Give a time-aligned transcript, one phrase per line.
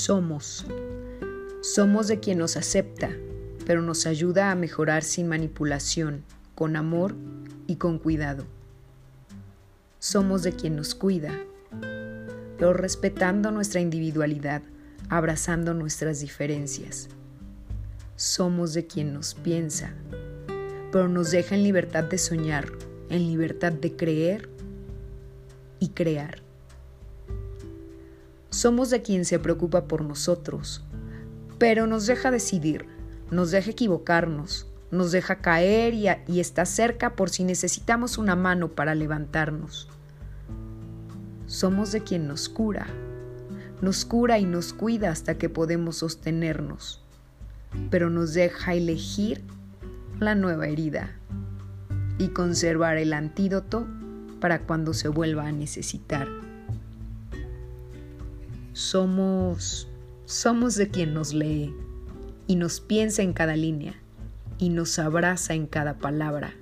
[0.00, 0.64] Somos.
[1.60, 3.10] Somos de quien nos acepta,
[3.66, 6.24] pero nos ayuda a mejorar sin manipulación,
[6.54, 7.14] con amor
[7.66, 8.46] y con cuidado.
[9.98, 11.38] Somos de quien nos cuida,
[12.56, 14.62] pero respetando nuestra individualidad,
[15.10, 17.10] abrazando nuestras diferencias.
[18.16, 19.92] Somos de quien nos piensa,
[20.92, 22.72] pero nos deja en libertad de soñar,
[23.10, 24.48] en libertad de creer
[25.78, 26.49] y crear.
[28.60, 30.84] Somos de quien se preocupa por nosotros,
[31.56, 32.84] pero nos deja decidir,
[33.30, 38.68] nos deja equivocarnos, nos deja caer y, y, está cerca por si necesitamos una mano
[38.68, 39.88] para levantarnos.
[41.46, 42.86] Somos de quien nos cura,
[43.80, 47.02] nos cura y nos cuida hasta que podemos sostenernos,
[47.88, 49.42] pero nos deja elegir
[50.18, 51.16] la nueva herida
[52.18, 53.86] y conservar el antídoto
[54.38, 56.49] para cuando se vuelva a necesitar.
[58.80, 59.88] Somos
[60.24, 61.74] somos de quien nos lee
[62.46, 63.92] y nos piensa en cada línea
[64.56, 66.54] y nos abraza en cada palabra,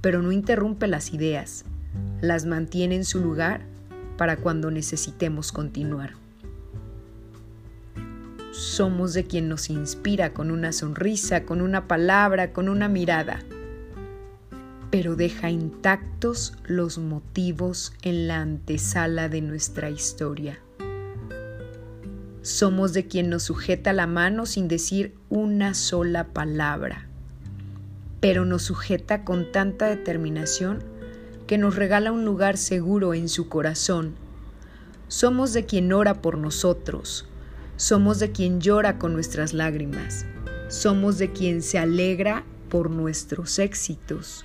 [0.00, 1.66] pero no interrumpe las ideas,
[2.22, 3.60] las mantiene en su lugar
[4.16, 6.14] para cuando necesitemos continuar.
[8.50, 13.42] Somos de quien nos inspira con una sonrisa, con una palabra, con una mirada,
[14.90, 20.58] pero deja intactos los motivos en la antesala de nuestra historia.
[22.44, 27.08] Somos de quien nos sujeta la mano sin decir una sola palabra,
[28.20, 30.84] pero nos sujeta con tanta determinación
[31.46, 34.14] que nos regala un lugar seguro en su corazón.
[35.08, 37.26] Somos de quien ora por nosotros,
[37.76, 40.26] somos de quien llora con nuestras lágrimas,
[40.68, 44.44] somos de quien se alegra por nuestros éxitos,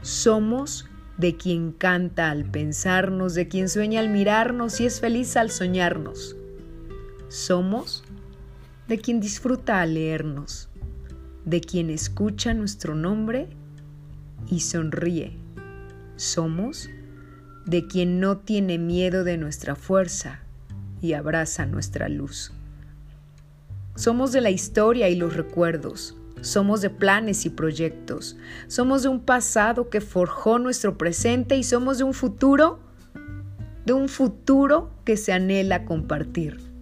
[0.00, 0.86] somos
[1.18, 6.37] de quien canta al pensarnos, de quien sueña al mirarnos y es feliz al soñarnos.
[7.28, 8.04] Somos
[8.88, 10.70] de quien disfruta al leernos,
[11.44, 13.48] de quien escucha nuestro nombre
[14.48, 15.36] y sonríe.
[16.16, 16.88] Somos
[17.66, 20.40] de quien no tiene miedo de nuestra fuerza
[21.02, 22.50] y abraza nuestra luz.
[23.94, 29.20] Somos de la historia y los recuerdos, somos de planes y proyectos, somos de un
[29.20, 32.78] pasado que forjó nuestro presente y somos de un futuro,
[33.84, 36.77] de un futuro que se anhela compartir.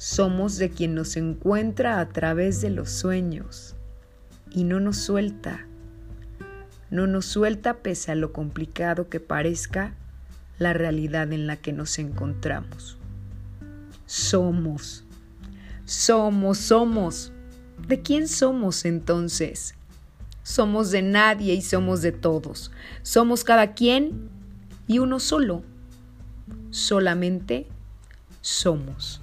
[0.00, 3.76] Somos de quien nos encuentra a través de los sueños
[4.50, 5.66] y no nos suelta.
[6.88, 9.92] No nos suelta pese a lo complicado que parezca
[10.58, 12.96] la realidad en la que nos encontramos.
[14.06, 15.04] Somos,
[15.84, 17.30] somos, somos.
[17.86, 19.74] ¿De quién somos entonces?
[20.42, 22.70] Somos de nadie y somos de todos.
[23.02, 24.30] Somos cada quien
[24.86, 25.62] y uno solo.
[26.70, 27.66] Solamente
[28.40, 29.20] somos.